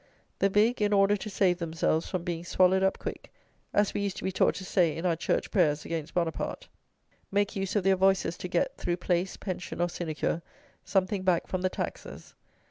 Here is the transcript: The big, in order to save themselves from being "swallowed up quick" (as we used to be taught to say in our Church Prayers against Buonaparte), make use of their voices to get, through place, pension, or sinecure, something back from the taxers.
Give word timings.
The 0.39 0.49
big, 0.49 0.81
in 0.81 0.93
order 0.93 1.15
to 1.15 1.29
save 1.29 1.59
themselves 1.59 2.09
from 2.09 2.23
being 2.23 2.43
"swallowed 2.43 2.81
up 2.81 2.97
quick" 2.97 3.31
(as 3.71 3.93
we 3.93 4.01
used 4.01 4.17
to 4.17 4.23
be 4.23 4.31
taught 4.31 4.55
to 4.55 4.65
say 4.65 4.97
in 4.97 5.05
our 5.05 5.15
Church 5.15 5.51
Prayers 5.51 5.85
against 5.85 6.15
Buonaparte), 6.15 6.67
make 7.31 7.55
use 7.55 7.75
of 7.75 7.83
their 7.83 7.97
voices 7.97 8.35
to 8.39 8.47
get, 8.47 8.75
through 8.77 8.97
place, 8.97 9.37
pension, 9.37 9.79
or 9.79 9.89
sinecure, 9.89 10.41
something 10.83 11.21
back 11.21 11.45
from 11.45 11.61
the 11.61 11.69
taxers. 11.69 12.33